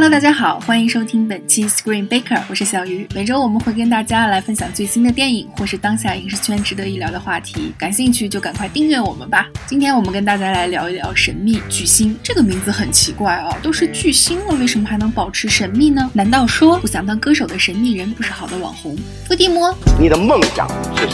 [0.00, 3.04] Hello，大家好，欢迎收听本期 Screen Baker，我是小鱼。
[3.16, 9.48] 每周我们会跟大家来分享最新的电影或是当下影视圈值得一聊的话题，感兴趣就赶快订阅我们吧。
[9.66, 16.08] 今天我们跟大家来聊一聊神秘巨星，这个名字很奇怪啊，都是巨星了，为什么还能保持神秘呢？
[16.14, 18.96] 难道说不想当歌手的神秘人不是好的网红？
[19.26, 20.68] 伏地魔，你的梦想？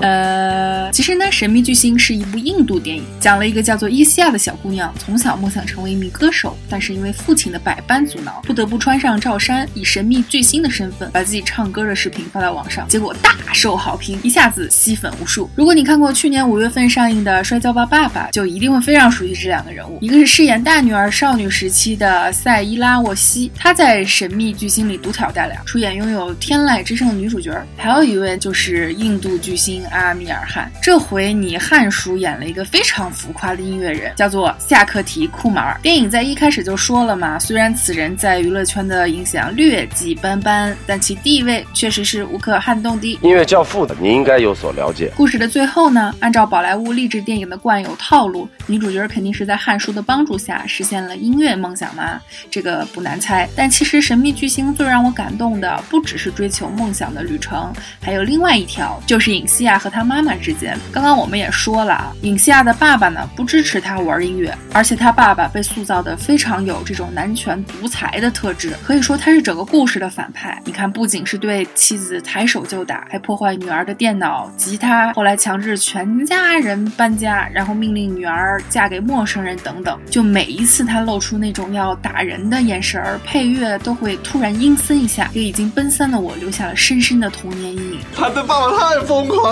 [0.00, 15.50] 呃，其实呢，《神秘巨星》是一部印度电影，讲了一个叫做伊西亚的小姑娘，从小梦想成为一名歌手，但是因为父亲的百般阻挠，不得不穿上罩衫，以神秘巨星的身份把自己唱歌的视频发到网上，结果大受好评，一下子吸粉无数。
[15.56, 30.70] 如果你看过去年五月份上映的《摔跤吧，爸爸》，就一定会非常熟悉这两个人物，一个是饰演大女儿少女时期的塞伊拉沃西，她在《神秘巨星》里独挑大梁，出演拥有天籁之声的女主角，还有一位就是印度巨星阿米尔汗。
[30.82, 35.78] 这回你汉叔演了一个非常浮夸的音乐人，叫做夏克提库马尔。
[35.82, 43.18] 电影在一开始就说了嘛，虽然此人在娱乐圈的影响劣迹斑斑，但其地位确实是无可撼动的。
[43.22, 45.12] 音乐教父的，你应该有所了解。
[45.16, 53.48] 故事的最后呢，按照宝莱坞励志电影的惯有套路，女主角肯定是在汉叔的帮助下实现了音乐梦想嘛，这个不难猜。
[53.56, 60.78] 但其实神秘巨星最让我感动的，不只是追求梦想的旅程，还有另外一条，就是尹西亚和他妈妈之间。
[60.92, 70.62] 刚刚我们也说了啊，尹西亚的爸爸呢不支持他玩音乐，而且他爸爸被塑造的非常有这种男权独裁的特质，可以说他是整个故事的反派。
[70.64, 79.98] 你看，不仅是对妻子抬手就打，还破坏女儿的电脑、吉他，后来强制全家人搬家，然后命令女儿嫁给陌生人等等。
[80.08, 87.98] 就每一次他露出那种要打人的眼神儿，配乐都会突然阴森一下，给已经奔三的我留下了深深的童年阴影。
[88.14, 89.47] 他对爸爸太疯狂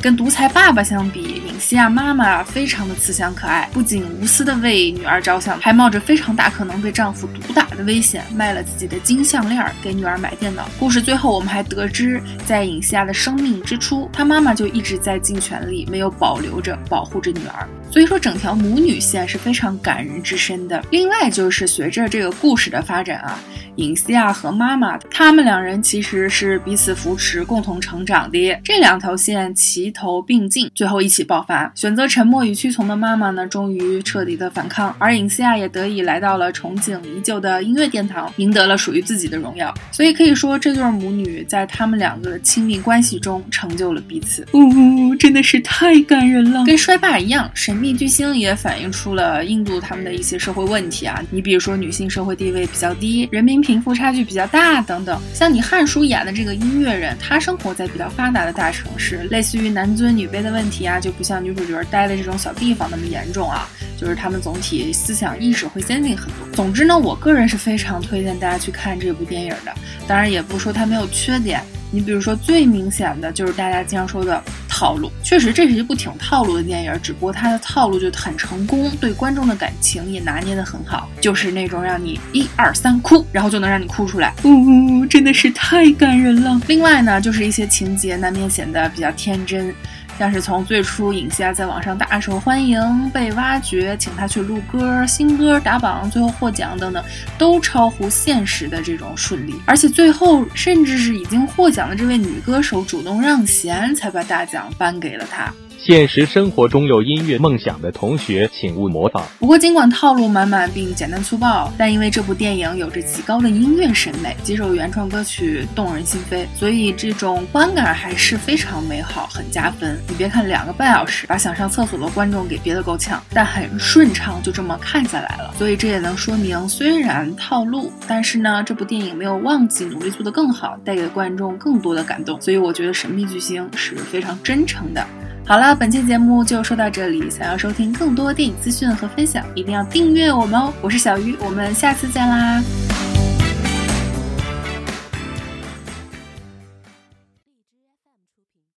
[0.00, 10.68] 跟独裁爸爸相比，尹西亚妈妈非常的慈祥可爱，不仅无私的为女儿着想，还冒着非常大可能被丈夫毒打的危险，卖了自己的金项链给女儿买电脑。
[10.78, 17.68] 故事最后，我们还得知，在尹西亚的生命之初，她妈妈就一直在尽全力，没有保留着保护着女儿。
[17.90, 20.82] 所以说，整条母女线是非常感人至深的。
[20.90, 23.38] 另外，就是随着这个故事的发展啊，
[23.76, 28.58] 尹西亚和妈妈他们两人其实是彼此扶持、共同成长的。
[28.62, 31.70] 这两条线齐头并进，最后一起爆发。
[31.74, 39.72] 选择沉默与屈从的妈妈呢，终于彻底的反抗，而尹西亚也得以来到了憧憬已久的音乐殿堂，赢得了属于自己的荣耀。
[39.90, 44.46] 所以可以说，这对母女在他们两个的亲密关系中成就了彼此。
[44.52, 46.64] 呜、真的是太感人了。
[46.64, 51.22] 跟衰爸一样，神秘巨星也反映出了印度他们的一些社会问题啊。
[51.30, 55.20] 你比如说，女性社会地位比较低，人民贫富差距比较大等等。
[55.32, 63.68] 像你汉叔演的这个音乐人，他生活在比较发达的大城市，类似于男尊女卑的问题啊，就不像女主角待的这种小地方那么严重啊。
[63.96, 66.48] 就是他们总体思想意识会先进很多。
[66.52, 69.74] 总之呢，我个人是非常推荐大家去看这部电影的。
[70.06, 71.60] 当然，也不说它没有缺点。
[71.90, 74.40] 你比如说，最明显的就是大家经常说的
[74.78, 86.60] 套路，确实这是一部挺套路的电影，只不过它的套路就很成功，对观众的感情也拿捏得很好，就是那种让你一二三哭，然后就能让你哭出来，呜、真的是太感人了。
[86.68, 89.74] 另外呢，就是一些情节难免显得比较天真。
[90.18, 97.02] 像是从最初尹西亚在网上大受欢迎，被挖掘，请他去录歌、新歌打榜，最后获奖等等，
[97.38, 99.54] 都超乎现实的这种顺利。
[99.64, 105.54] 而且最后甚至是已经获奖的这位女歌手主动让贤，才把大奖颁给了她。
[105.80, 109.24] 现实生活中有音乐梦想的同学，请勿模仿。
[109.38, 119.96] 不过，尽管套路满满并简单粗暴，但因为这部电影有着极高的音乐审美，几首原创歌曲动人心扉，所以这种观感还是非常美好，很加分。
[120.08, 125.54] 你别看两个半小时把想上厕所的观众给憋得够呛，但很顺畅，就这么看下来了。
[125.56, 132.38] 所以这也能说明，虽然套路，但是呢，这部电影没有忘记努力做得更好，带给观众更多的感动。
[132.42, 135.06] 所以我觉得《神秘巨星》是非常真诚的。
[135.48, 137.30] 好了，本期节目就说到这里。
[137.30, 140.70] 想要收听更多电影资讯和分享，一定要订阅我们哦！
[140.82, 142.62] 我是小鱼，我们下次见啦。